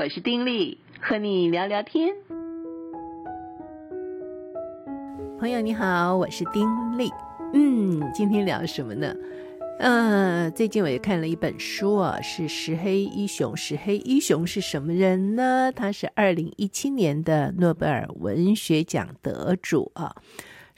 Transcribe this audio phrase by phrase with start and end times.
[0.00, 2.14] 我是丁力，和你聊聊天。
[5.38, 7.10] 朋友你好，我是丁力。
[7.52, 9.14] 嗯，今天聊什么呢？
[9.78, 13.54] 嗯、呃，最近我也看了一本书啊，是石黑一雄。
[13.54, 15.70] 石黑一雄是什么人呢？
[15.70, 20.16] 他是二零一七年的诺贝尔文学奖得主啊。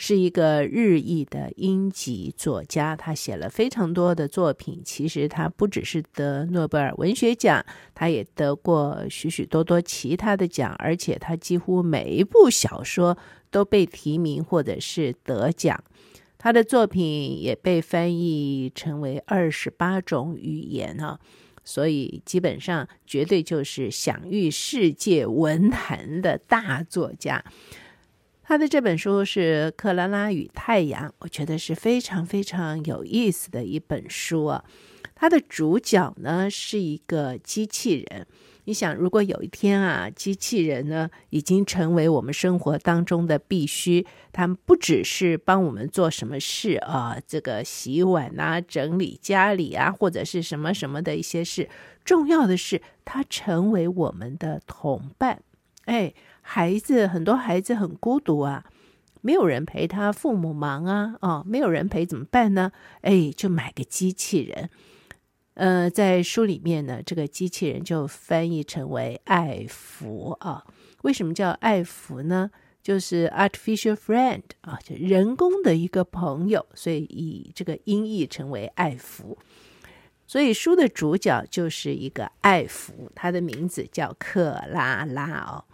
[0.04, 4.82] 是一个日裔的英籍作家，他写了非常多的作品。
[4.84, 7.64] 其实他不只是得诺贝尔文学奖，
[7.94, 13.16] 他也得过许许多多其他的奖，而且他几乎每一部小说
[13.48, 15.80] 都被提名或者是得奖。
[16.36, 21.20] 他的作品也被翻译成为二十八种语言啊，
[21.62, 27.44] 所以基本上绝对就是享誉世界文坛的大作家。
[28.52, 34.62] 他的这本书是《克拉拉与太阳》，我觉得是非常非常有意思的一本书啊。
[35.14, 38.26] 它的主角呢是一个机器人。
[38.64, 51.70] 你想，如果有一天啊，机器人呢已经成为我们生活当中的必须，他们不只是帮我们做什么事啊，这个洗碗啊、整理家里啊，或者是什么什么的一些事，
[52.04, 55.42] 重要的是它成为我们的同伴。
[55.86, 56.12] 哎。
[56.42, 58.64] 孩子，很多孩子很孤独啊，
[59.22, 62.72] 没有人陪他，父母忙啊，哦，没有人陪怎么办呢？
[63.00, 64.68] 哎，就买个机器人。
[65.54, 70.64] 呃，在书里面呢，这个机器人就翻译成为爱芙啊。
[71.02, 72.50] 为什么叫爱芙呢？
[72.82, 79.38] 就是 artificial friend 啊，就人工的一个朋友，所以以这个音译成为爱芙。
[80.26, 85.64] 所以书的主角就是一个爱芙，他的名字叫克拉拉哦。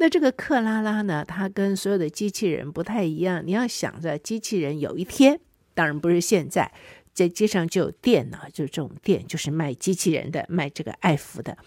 [0.00, 3.42] 那这个克拉拉呢，它跟所有的机器人不太一样。
[3.44, 5.38] 你要想着，机器人有一天，
[5.74, 6.72] 当然不是现在，
[7.12, 11.58] 在街上就有店呢，就这种店就是卖机器人的，卖这个爱芙的。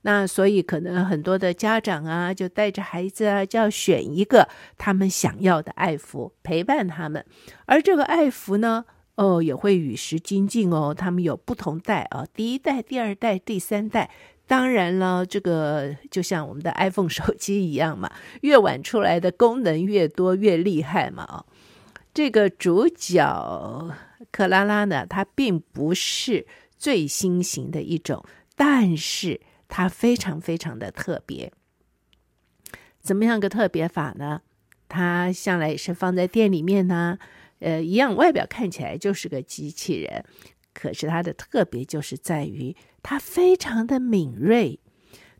[0.00, 7.22] 那所以可能很多的家长啊，就带着孩子啊，就要选一个他们想要的爱芙陪伴他们。
[7.66, 14.10] 而这个爱芙呢，哦，也会与时俱进哦，他们有不同代啊，第一代、第二代、第三代。
[14.52, 21.24] 当然了，这个就像我们的 iPhone 手机一样嘛，越晚出来的功能越多，越厉害嘛。
[21.24, 21.46] 哦，
[22.12, 23.96] 这个主角
[24.30, 26.46] 克拉拉呢，它并不是
[26.76, 28.22] 最新型的一种，
[28.54, 31.50] 但是它非常非常的特别。
[33.00, 34.42] 怎么样个特别法呢？
[34.86, 37.16] 它向来也是放在店里面呢，
[37.60, 40.22] 呃，一样外表看起来就是个机器人。
[40.74, 44.78] 可是它的特别就是在于，它非常的敏锐。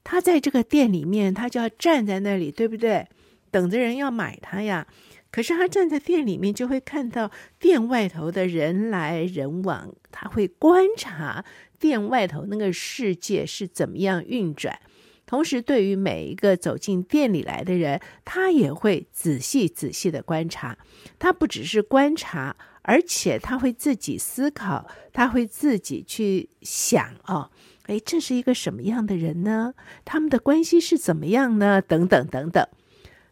[0.04, 3.06] 它在这个店里面，它就要站在那里，对不对？
[3.50, 4.86] 等着人要买它呀。
[5.30, 11.44] 可是它站在店里面，就会看到店外头的人来人往，它会观察
[11.78, 14.78] 店外头那个世界是怎么样运转。
[15.24, 20.76] 同时，对于每一个走进店里来的人，他也会仔细仔细的观察。
[21.18, 22.56] 他不只是观察。
[22.82, 27.50] 而且他会自己思考，他会自己去想哦，
[27.86, 29.74] 哎，这是一个什么样的人呢？
[30.04, 31.80] 他们的关系是怎么样呢？
[31.80, 32.66] 等等等等。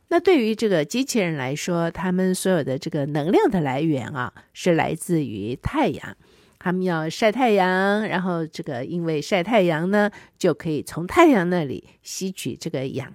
[0.09, 6.17] 那对于这个机器人来说，他们所有的这个能量的来源啊，是来自于太阳。
[6.59, 13.13] 他们要晒太阳，然后这个因为晒太阳呢，就可以从太阳那里吸取这个养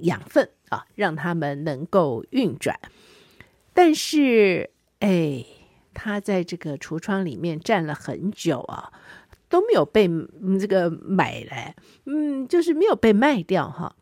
[0.00, 2.78] 养分啊，让他们能够运转。
[3.74, 4.70] 但是，
[5.00, 5.44] 哎。
[5.94, 8.92] 他在这个橱窗里面站了很久啊，
[9.48, 10.10] 都没有被
[10.60, 11.74] 这个买来，
[12.04, 13.94] 嗯，就是没有被卖掉哈。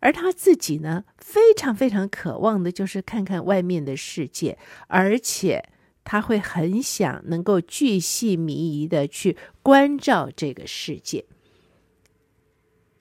[0.00, 4.58] 而他自己呢，非常非常渴望的就是看看外面的世界，
[4.88, 5.68] 而且
[6.04, 11.24] 他会很想能够巨细靡遗的去关照这个世界。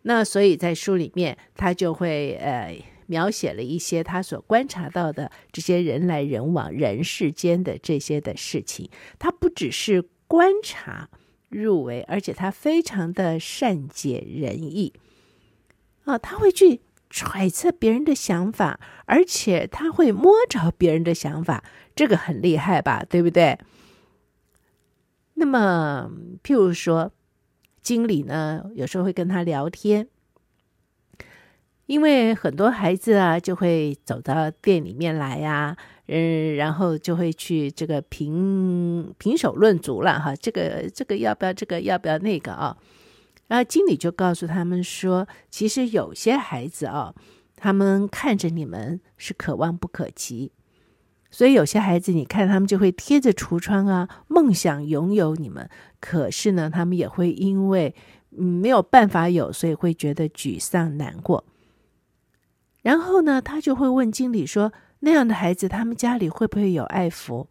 [0.03, 2.81] 那所以在书里面，他就会呃。
[3.09, 8.88] 描写了一些他所观察到的这些人来人往、人世间的这些的事情。
[9.18, 11.09] 他不只是观察
[11.50, 14.94] 入微，而且他非常的善解人意
[16.03, 16.19] 啊！
[16.19, 21.63] 他会去揣测别人的想法，而且他会摸着别人的想法，
[21.95, 23.04] 这个很厉害吧？
[23.10, 23.57] 对不对？
[25.33, 26.12] 那么，
[26.44, 27.12] 譬如说，
[27.81, 30.07] 经理呢，有时候会跟他聊天。
[31.89, 35.75] 因为很多孩子啊，就会走到店里面来呀，
[36.06, 42.77] 嗯，然后就会去这个评评手论足了哈，这个这个要不要，这个要不要那个啊？
[43.47, 47.15] 然后经理就告诉他们说，其实有些孩子啊，
[47.56, 50.51] 他们看着你们是可望不可及，
[51.31, 55.68] 所以有些孩子你看他们就会贴着橱窗啊，梦想拥有你们，
[56.00, 57.95] 可是呢，他们也会因为
[58.38, 61.44] 嗯，没有办法有，所以会觉得沮丧难过。
[62.81, 64.72] 然后呢，他就会问经理说
[65.02, 67.48] ：“那样的孩子，他们家里会不会有爱福？”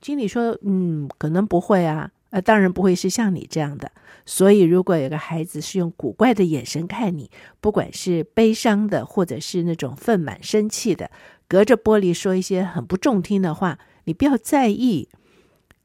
[0.00, 3.92] 经理说：“嗯，可能不会啊，呃，当然不会是像你这样的。
[4.24, 11.10] 所以，如果有个孩子是用古怪的眼神看你，不管是悲伤的，或者是那种愤满、生气的，
[11.46, 15.08] 隔着玻璃说一些很不中听的话，你不要在意。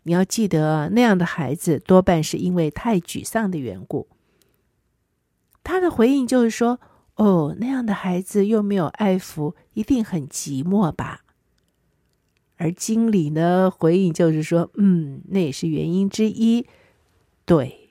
[0.04, 4.08] 你要记得，那样的孩子多半是因为太沮丧的缘故。”
[5.64, 6.80] 他的回应就是说
[7.16, 11.22] ：“哦，那样的孩子又没有爱福，一定很寂寞吧？”
[12.58, 16.66] 而经理呢，回应就是说：“嗯，那也是原因之一。
[17.46, 17.90] 对，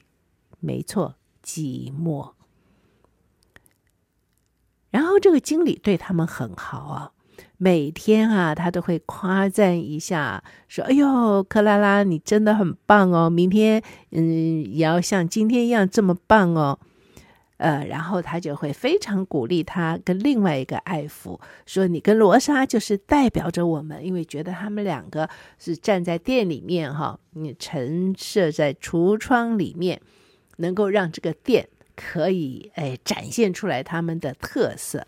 [0.61, 2.33] 没错，寂寞。
[4.91, 7.13] 然后这个经理对他们很好啊，
[7.59, 13.29] 每天啊，他都会夸赞一下，说：‘哎呦，克拉拉，你真的很棒哦！
[13.29, 13.83] 明天，
[14.13, 16.79] 嗯，也要像今天一样这么棒哦。’”
[17.57, 30.01] 呃，然后他就会非常鼓励他跟另外一个爱福说：“你跟罗莎就是代表着我们，因为觉得他们两个是站在店里面哈，你陈设在橱窗里面，
[30.57, 35.07] 能够让这个店可以哎展现出来他们的特色。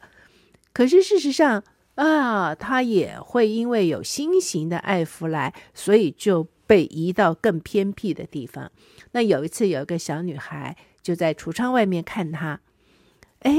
[0.73, 1.65] 可是事实上
[1.97, 8.71] 啊，他也会因为有新型的爱福来，所以就被移到更偏僻的地方。
[9.11, 10.77] 那有一次，有一个小女孩。”
[11.07, 12.61] 就在橱窗外面看他，
[13.39, 13.53] 哎，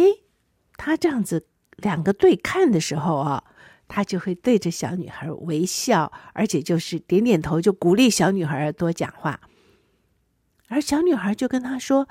[0.75, 1.47] 他这样子
[1.77, 3.45] 两个对看的时候啊，
[3.87, 9.39] 他就会对着小女孩微笑，而且就是点点头，就鼓励小女孩多讲话。
[10.67, 12.09] 而小女孩就跟他说：“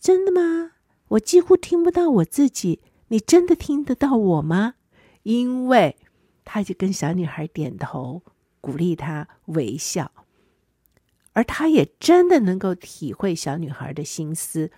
[0.00, 0.70] 真的吗？
[1.08, 4.76] 我几乎听不到我自己，你真的听得到我吗？”
[5.24, 5.98] 因为
[6.42, 8.22] 他就跟小女孩点头，
[8.62, 10.10] 鼓励她微笑。
[11.34, 14.70] 而他也真的能够体会小女孩的心思，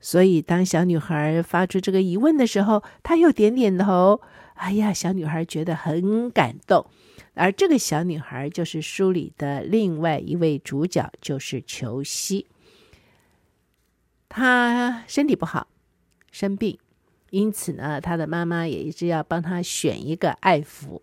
[0.00, 4.20] 所以当小女孩发出这个疑问的时候，他又点点头。
[4.54, 6.86] 哎呀，小女孩觉得很感动。
[7.34, 12.46] 而这个小女孩就是书里的另外一位主角，就是裘西。
[14.28, 15.66] 她身体不好，
[16.30, 16.78] 生病，
[17.30, 21.02] 因此呢，她的妈妈也一直要帮她选一个爱抚，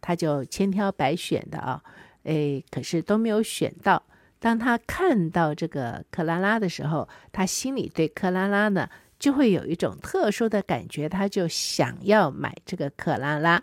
[0.00, 1.82] 她就千挑百选的啊。
[2.24, 4.02] 哎，可是都没有选到。
[4.40, 8.88] 当他看到这个克拉拉的时候，他心里对克拉拉呢
[9.18, 13.62] 就会有一种特殊的感觉，他就想要买这个克拉拉。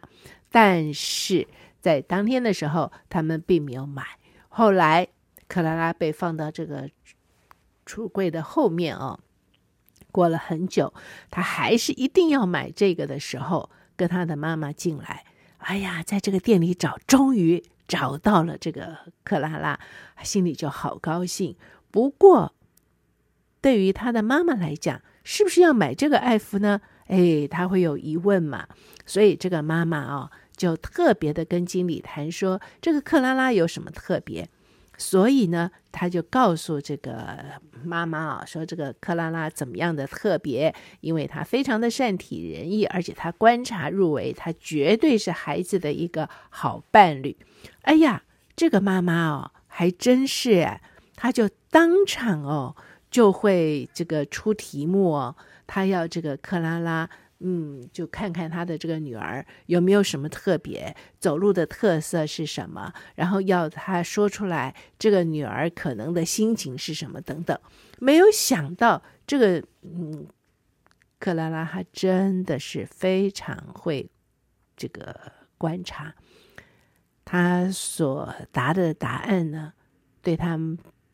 [0.50, 1.48] 但是
[1.80, 4.04] 在当天的时候，他们并没有买。
[4.50, 5.08] 后来
[5.48, 6.90] 克拉拉被放到这个
[7.86, 9.20] 橱柜的后面哦。
[10.12, 10.94] 过了很久，
[11.30, 15.26] 他还是一定要买这个的时候，跟他的妈妈进来。
[15.58, 17.64] 哎呀，在这个店里找，终于。
[17.88, 19.80] 找到了这个克拉拉，
[20.24, 21.56] 心里就好高兴。
[21.92, 22.54] 不过，
[23.62, 26.82] 对于他的妈妈来讲，是不是要买这个爱福呢？
[27.08, 28.68] 哎，他会有疑问嘛。
[29.06, 34.50] 所以这个妈妈啊、就特别的跟经理谈说，这个克拉拉有什么特别。
[34.98, 37.44] 所以呢，他就告诉这个
[37.84, 47.36] 妈妈啊，说这个克拉拉怎么样的特别，因为她非常的善体人意，而且她观察入微，她绝对是孩子的一个好伴侣。
[47.82, 48.24] 哎呀，
[48.56, 50.82] 这个妈妈哦，还真是哎，
[51.16, 52.76] 他就当场哦
[53.12, 55.36] 就会这个出题目哦，
[55.68, 57.10] 他要这个克拉拉。
[57.48, 67.56] 嗯，就看看他的这个女儿有没有什么特别，走路的特色是什么，然后要他说出来，这个女儿可能的心情是什么等等。
[68.00, 70.26] 没有想到这个，嗯，
[71.20, 74.10] 克拉拉她真的是非常会
[74.76, 75.16] 这个
[75.60, 76.16] 观察，
[77.24, 79.74] 她所答的答案呢，
[80.24, 80.60] 对他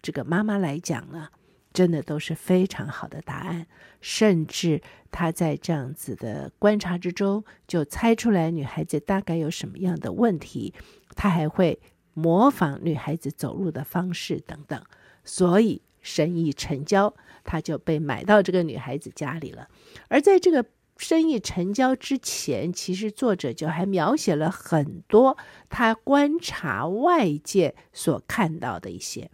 [0.02, 1.28] 这个妈妈来讲呢。
[1.74, 3.66] 真的都是非常好的答案，
[4.02, 10.74] 甚至他在这样子的观察之中，就猜出来女孩子大概有什么样的问题，
[11.16, 11.80] 他还会
[12.14, 14.84] 模仿女孩子走路的方式等等，
[15.24, 17.14] 所以生意成交，
[17.44, 19.70] 他就被买到这个女孩子家里了。
[20.10, 20.66] 而在这个
[20.98, 25.38] 生意成交之前，其实作者就还描写了很多
[25.70, 29.32] 他观察外界所看到的一些。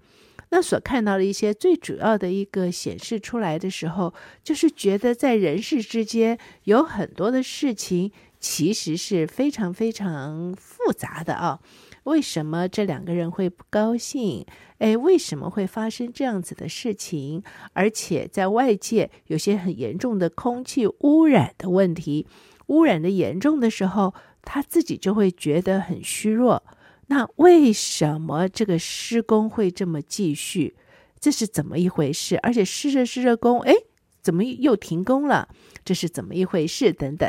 [0.50, 4.14] 那所看到的一些最主要的一个显示出来的时候，
[4.44, 11.60] 就是觉得在人世之间有很多的事情其实是非常非常复杂的啊。
[12.04, 14.46] 为什么这两个人会不高兴？
[14.78, 17.44] 哎，为什么会发生这样子的事情？
[17.74, 22.26] 而且在外界有些很严重的空气污染的问题，
[22.68, 24.14] 污染的严重的时候，
[24.44, 26.64] 他自己就会觉得很虚弱。
[27.08, 30.76] 那为什么这个施工会这么继续？
[31.20, 32.38] 这是怎么一回事？
[32.44, 33.74] 而且施着施着工，哎，
[34.22, 35.50] 怎么又停工了？
[35.84, 36.94] 这是怎么一回事？
[36.94, 37.28] 等等，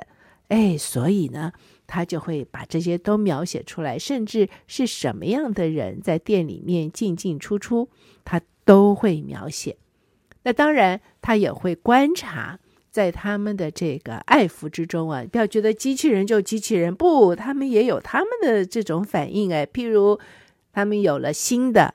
[0.49, 1.53] 哎，所以呢，
[1.87, 7.89] 他就会把这些都描写出来，甚至是什么样的人在店里面进进出出，
[8.25, 9.79] 他都会描写。
[10.43, 12.59] 那当然，他也会观察。
[12.91, 19.67] 在他们的这个爱抚之中啊，不要觉得机器人就机器人，不，他们也有他们的这种反应哎。
[19.67, 20.19] 譬如，
[20.73, 21.95] 他们有了新的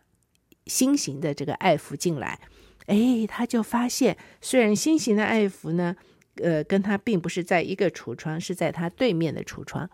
[0.66, 2.40] 新型的这个爱抚进来，
[2.86, 5.96] 哎，他就发现，虽然新型的爱抚呢，
[6.36, 9.90] 呃，跟他并不是在一个橱窗，是在他对面的橱窗。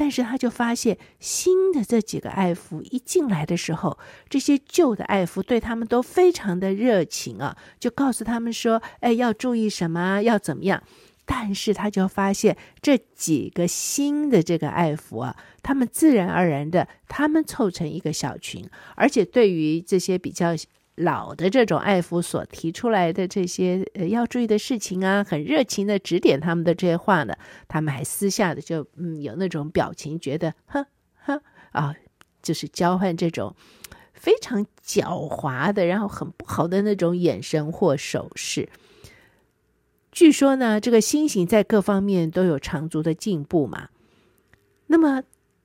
[0.00, 3.98] 但是他就发现，新的这几个爱抚一进来的时候，
[4.30, 10.82] 这些旧的爱抚对他们都非常的热情啊，就告诉他们说：“哎，要注意什么，要怎么样。”
[11.26, 18.66] 但是他就发现，这几个新的这个爱抚啊，他们自然而然的，他们凑成一个小群，
[18.96, 20.56] 而且对于这些比较。
[21.02, 27.34] 老的这种爱抚所提出来的这些呃要注意的事情啊，很热情的指点他们的这些话呢，
[27.68, 30.86] 他们还私下的就嗯有那种表情，觉得哼
[31.24, 31.40] 哼
[31.72, 31.94] 啊，
[32.42, 33.54] 就是交换这种
[34.12, 38.68] 非常狡猾的，然后很不好的那种眼神或手势。
[40.12, 43.88] 据说呢，这个新型在各方面都有长足的进步嘛，
[44.88, 45.22] 那么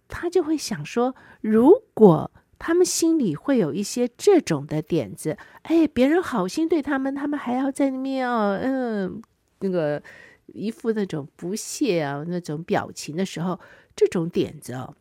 [0.07, 2.31] 他就会想说，如果。
[2.57, 9.21] 他们心里会有一些这种的点子，哎，别人好心对他们，他们还要在那边哦，嗯，
[9.59, 10.01] 那个
[10.47, 13.59] 一副那种不屑啊那种表情的时候，
[13.95, 14.95] 这种点子哦，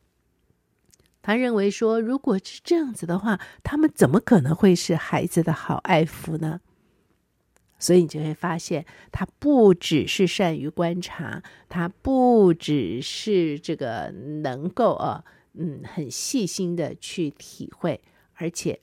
[1.23, 6.61] 他认为说，如果是这样子的话，他们怎么可能会是孩子的好爱抚呢？
[7.79, 15.25] 所以你就会发现，他不只是善于观察，他不只是这个能够啊。
[15.57, 18.01] 嗯，很细心的去体会，
[18.35, 18.81] 而且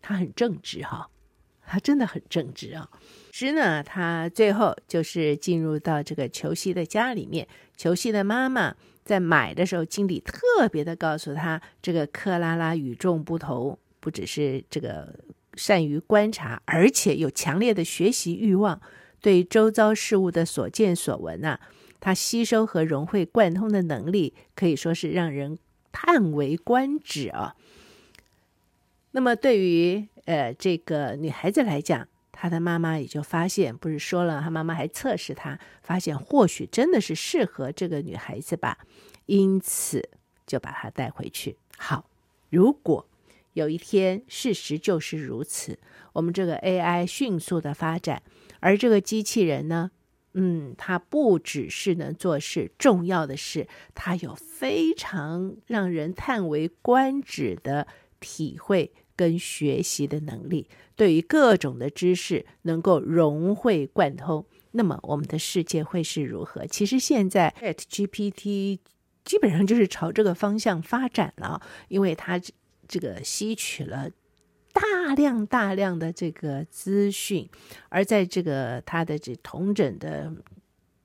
[0.00, 1.10] 他很正直哈，
[1.66, 2.88] 他真的很正直啊。
[3.32, 15.12] 是呢，他最后就是进入到这个球西的家里面，球西的妈妈在买的时候，经理特别的告诉他，这个克拉拉与众不同，不只是这个
[15.54, 18.80] 善于观察，而且有强烈的学习欲望，
[19.20, 21.58] 对周遭事物的所见所闻啊，
[21.98, 25.58] 他吸收和融会贯通的能力可以说是让人。
[25.98, 27.56] 叹为观止啊！
[29.12, 38.76] 那么对于呃这个女孩子来讲，她的妈妈也就发现，不是说了，她妈妈还测试她，发现或许真的是适合这个女孩子吧，
[39.24, 40.10] 因此
[40.46, 41.56] 就把她带回去。
[41.78, 42.10] 好，
[42.50, 43.08] 如果
[43.54, 45.78] 有一天事实就是如此，
[46.12, 48.22] 我们这个 AI 迅速的发展，
[48.60, 49.90] 而这个机器人呢？
[50.38, 57.86] 嗯，他不只是能做事，重要的是他有非常让人叹为观止的
[58.20, 64.44] 体会跟学习的能力，对于各种的知识能够融会贯通。
[64.72, 66.66] 那么我们的世界会是如何？
[66.66, 68.80] 其实现在 ChatGPT
[69.24, 72.38] 基本上就是朝这个方向发展了，因为它
[72.86, 74.10] 这个吸取了。
[74.76, 77.48] 大量大量的这个资讯，
[77.88, 80.30] 而在这个他的这同诊的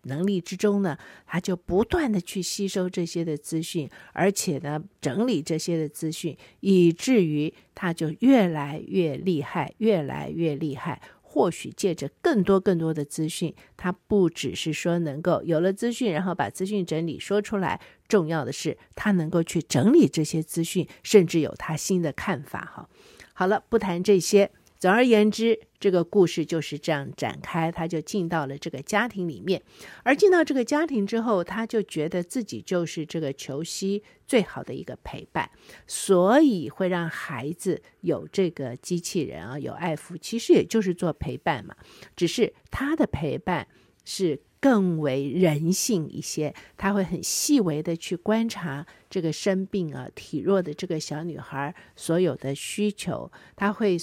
[0.04, 11.02] 能力之中呢，他就不断的去吸收这些的资讯，而且呢，整理这些的资讯，以至于他就越来越厉害，越来越厉害。
[11.22, 22.90] 或许借着更多更多的资讯，他不只是说能够有了资讯，然后把资讯整理说出来，重要的是他能够去整理这些资讯，甚至有他新的看法哈。
[23.34, 24.52] 好了，不谈这些。
[24.80, 27.72] 总而言之，这个故事就是这样展开。
[27.72, 29.62] 他就进到了这个家庭里面，
[30.02, 35.48] 而进到这个家庭之后，他就觉得自己就是这个裘西最好的一个陪伴，
[35.86, 41.76] 所以会让孩子有这个机器人啊，有爱抚，其实也就是做陪伴嘛。
[42.16, 43.68] 只是他的陪伴
[44.04, 53.98] 是更为人性一些，他会很细微的去观察这个生病啊、体弱的这个小女孩所有的需求，他会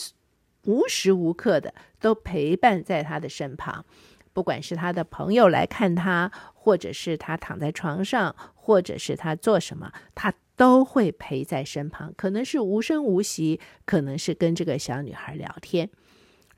[0.64, 3.86] 无时无刻的都陪伴在她的身旁，
[4.32, 15.88] 不管是他的朋友来看他，或者是他躺在床上，或者是他做什么，她都会陪在身旁，可能是无声无息，可能是跟这个小女孩聊天。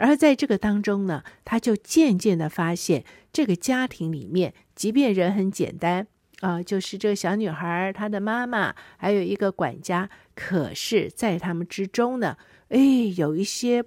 [0.01, 6.07] 而在这个当中呢，他就渐渐的发现，这个家庭里面，即便人很简单
[6.41, 12.39] 啊、就是这个小女孩她的妈妈，还有一个管家，可是，在他们之中呢，
[12.71, 12.79] 哎，
[13.15, 13.85] 有一些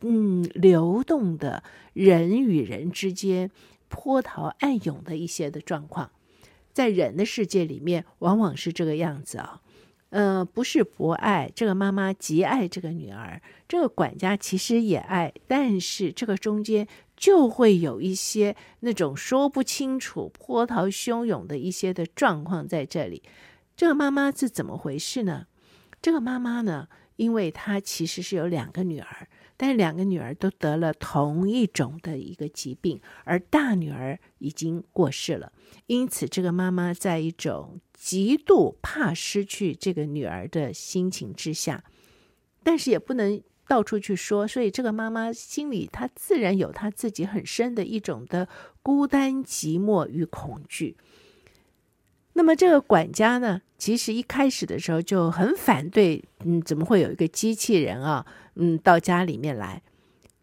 [0.00, 1.62] 嗯流动的
[1.92, 3.50] 人与人之间
[3.88, 6.10] 波涛暗涌的一些的状况，
[6.72, 9.60] 在人的世界里面，往往是这个样子啊、
[10.10, 16.86] 呃，不是不爱，这个妈妈极爱这个女儿，这个管家其实也爱，但是这个中间
[17.16, 23.22] 就会有一些那种说不清楚、波涛汹涌的一些的状况在这里。
[23.76, 25.46] 这个妈妈是怎么回事呢？
[26.02, 29.28] 这个妈妈呢，因为她其实是有两个女儿，
[29.62, 35.52] 但两个女儿都得了同一种的一个疾病，而大女儿已经过世了，
[35.86, 37.78] 因此这个妈妈在一种。
[37.92, 41.84] 极度怕失去这个女儿的心情之下，
[42.62, 48.48] 但是也不能到处去说，所以这个妈妈心里她自然有她自己很深的一种的
[48.82, 50.96] 孤单、寂寞与恐惧。
[52.32, 59.82] 那么这个管家呢，其实一开始的时候就很反对，嗯，怎么会有一个机器人啊，嗯，到家里面来？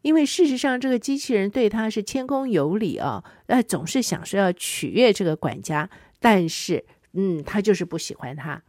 [0.02, 5.90] 因为事实上这个机器人对他是谦恭有礼啊，呃，总是想说要取悦这个管家，
[6.20, 6.86] 但是。
[7.20, 8.62] 嗯，他就是不喜欢他，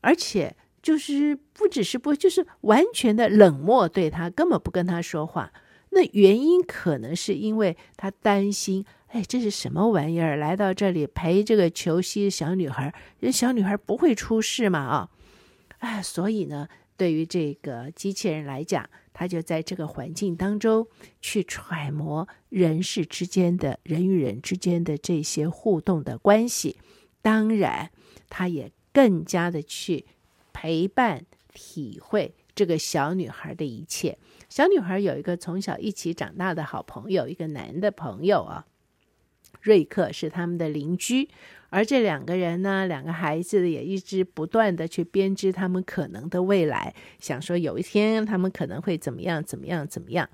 [0.00, 5.52] 而且就是不只是不，就是完全的冷漠对他，根本不跟他说话。
[5.90, 10.34] 那原因可能是因为他担心，哎，这是什么玩意儿？
[10.34, 14.80] 来到这里陪这个球西小女孩，这小女孩不会出事嘛？
[14.80, 15.08] 啊，
[15.78, 20.88] 哎，所以呢，对于这个机器人来讲，他就在这个环境当中
[21.20, 26.76] 去揣摩人世之间的人与人之间的这些互动的关系。
[27.22, 27.92] 当然，
[28.28, 30.06] 他也更加的去
[30.52, 34.18] 陪伴、体会这个小女孩的一切。
[34.48, 38.66] 小女孩有一个从小一起长大的好朋友，一个男的朋友啊，
[39.64, 41.28] 瑞克是他们的邻居。
[41.70, 50.28] 而这两个人呢，两个孩子也一直不断的去编织他们可能的未来，想说有一天他们可能会怎么样、怎么样、怎么样。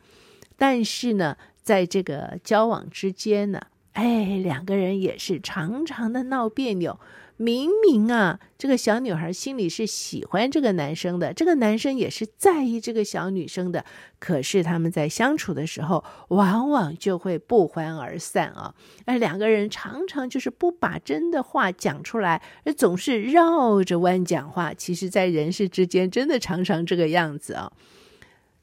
[0.58, 3.60] 但是呢，在这个交往之间呢。
[3.92, 7.00] 哎，两个人也是常常的闹别扭。
[7.40, 13.82] 明明啊，这个小女孩心里是喜欢这个男生的，这个男生也是在意这个小女生的。
[14.18, 18.74] 可是他们在相处的时候，往往就会不欢而散啊。
[19.06, 24.74] 而两个人常常就是不把真的话讲出来，而总是绕着弯讲话。
[24.74, 27.72] 其实，在人世之间，真的常常这个样子啊。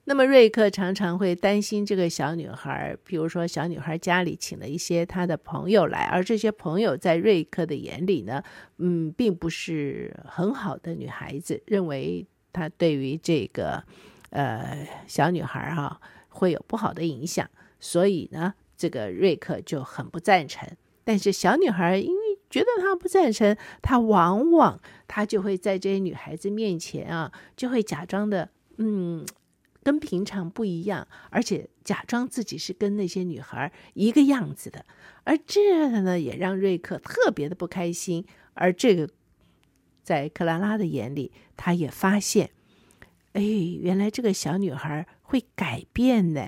[0.09, 8.41] 那么瑞克常常会担心这个小女孩，比如说小女孩家里请了一些他的朋友来，而这些朋友在瑞克的眼里呢，
[8.77, 13.83] 嗯，并不是很好的女孩子，认为她对于这个
[14.29, 17.45] 呃小女孩哈、啊、会有不好的影响，
[17.77, 20.69] 所以呢，这个瑞克就很不赞成。
[21.03, 29.25] 但是小女孩因为觉得他不赞成，她往往她就会在这些女孩子面前啊，就会假装的嗯。
[29.87, 34.85] 跟平常不一样，而且假装自己是跟那些女孩一个样子的，
[35.23, 38.25] 而这样呢，也让瑞克特别的不开心。
[38.53, 39.09] 而这个
[40.03, 42.49] 在克拉拉的眼里，他也发现，
[43.31, 46.45] 哎，原来这个小女孩会改变呢。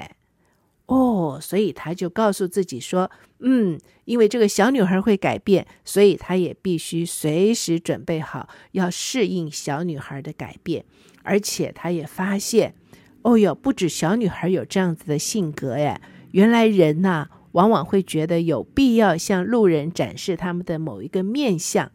[0.88, 10.84] 哦，所以他就告诉自己说，嗯，因为这个小女孩会改变，所以他也必须随时准备好要适应小女孩的改变。
[11.24, 12.76] 而且他也发现。
[13.24, 16.02] 哦哟，不止小女孩有这样子的性格哎，
[16.32, 21.92] 原来人呐，往往会觉得有必要向路人展示他们的某一个面相，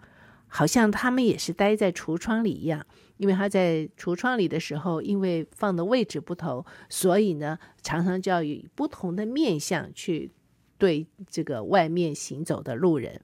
[0.47, 2.87] 好像他们也是待在橱窗里一样。
[3.17, 10.33] 因为他在橱窗里的时候，因为放的位置不同，所以呢，常常就要以不同的面相去
[10.79, 13.21] 对这个外面行走的路人。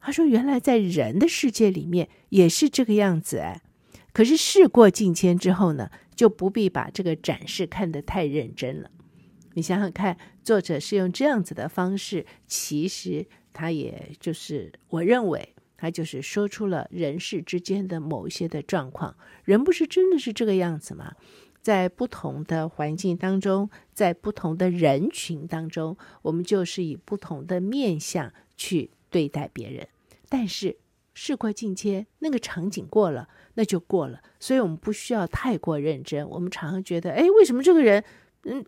[0.00, 3.62] 他说：“原来在人的世界里面也是这个样子哎。”
[4.12, 8.90] 可是事过境迁之后呢，就不必把这个展示看得太认真了。
[9.54, 19.16] 你想想看，作者是用这样子的方式，其实他也就是，我认为他就是说出了人世之间的某一些的状况。
[19.44, 21.14] 人不是真的是这个样子吗？
[21.62, 29.88] 在不同的环境当中，在不同的人群当中，我们就是以不同的面相去对待别人。
[30.28, 30.76] 但是
[31.16, 33.26] 事过境迁，那个场景过了。
[33.58, 36.28] 那就过了，所以我们不需要太过认真。
[36.28, 38.04] 我们常常觉得，哎，为什么这个人，
[38.42, 38.62] 嗯，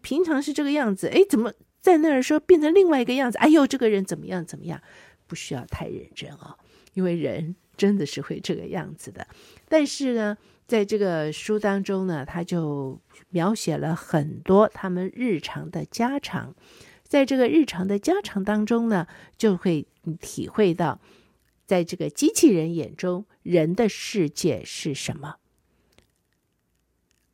[0.00, 3.36] 平常是这个样子，哎，怎么在那儿说变成另外一个样子？
[3.38, 4.80] 哎呦，这个人怎么样怎么样？
[5.26, 6.56] 不需要太认真啊，
[6.94, 9.26] 因为人 真的是会这个样子的。
[9.68, 13.00] 但是呢，在这个书当中呢，他就
[13.30, 16.54] 描写了很多他们日常的家常，
[17.02, 19.88] 在这个日常的家常当中呢，就会
[20.20, 21.00] 体会到。
[21.70, 25.36] 在这个机器人眼中，人的世界是什么？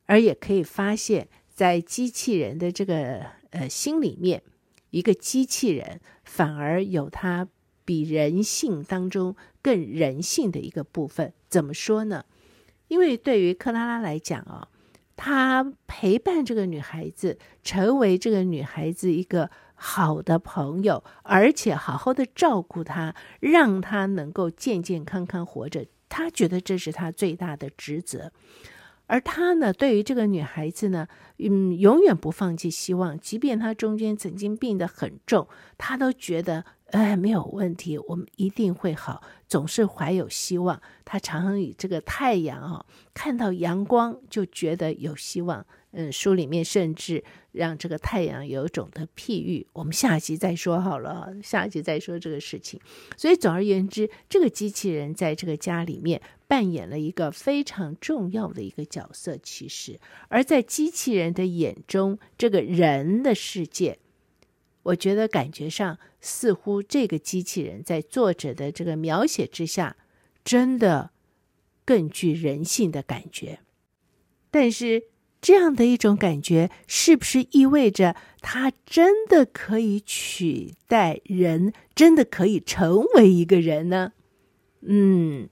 [0.04, 4.42] 而也可以发现，在机器人的这个呃心里面，
[4.90, 7.48] 一个机器人反而有它
[7.86, 11.32] 比人性当中更人性的一个部分。
[11.48, 12.26] 怎么说呢？
[12.88, 14.68] 因为对于克拉拉来讲啊，
[15.16, 25.86] 他陪伴这个女孩子，成为这个女孩子一个好的朋友，而且好好的照顾她，让她能够健健康康活着。
[26.08, 28.30] 他觉得这是他最大的职责。
[29.06, 35.48] 而他呢，对于这个女孩子呢，嗯，永远不放弃希望，即便她中间曾经病得很重，
[35.78, 40.80] 他都觉得，哎，没有问题，我们一定会好，总是怀有希望。
[41.04, 45.66] 他常常以这个太阳啊，看到阳光就觉得有希望。
[45.98, 52.78] 嗯，书里面甚至让这个太阳有种的譬喻，我们下集再说好了，下集再说这个事情。
[53.16, 63.98] 所以总而言之，这个机器人在这个家里面扮演了一个非常重要的一个角色，其实，而在机器人的眼中，这个人的世界，
[64.86, 69.96] 我觉得感觉上似乎这个机器人在作者的这个描写之下，
[70.44, 71.10] 真的
[71.84, 73.60] 更具人性的感觉，
[74.50, 75.04] 但是。
[75.38, 84.12] 这样的一种感觉，是不是意味着它真的可以取代人，真的可以成为一个人呢？
[84.80, 85.48] 嗯，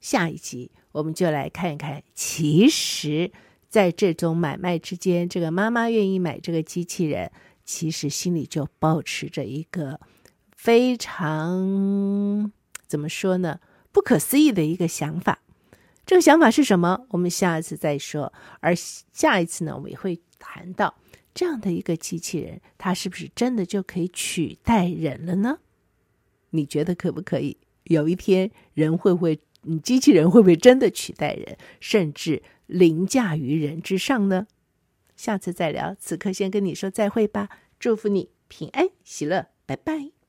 [0.00, 3.30] 下一集我们就来看一看，其实
[3.68, 7.30] 在这种买卖之间，这个妈妈愿意买这个机器人，
[7.74, 9.98] 其实心里就保持着一个
[10.54, 12.52] 非常，
[12.86, 15.40] 怎么说呢，不可思议的一个想法。
[16.04, 17.06] 这个想法是什么？
[17.08, 18.30] 我们下一次再说。
[18.60, 20.94] 而下一次呢，我们也会谈到
[21.32, 25.60] 这样的一个机器人，它是不是真的就可以取代人了呢？
[26.50, 27.56] 你觉得可不可以？
[27.84, 34.46] 有一天，人会不会，嗯，机器人会不会真的取代人，甚至凌驾于人之上呢？
[35.16, 35.94] 下次再聊。
[35.98, 37.48] 此刻先跟你说再会吧，
[37.82, 40.21] 祝福你平安喜乐，拜拜。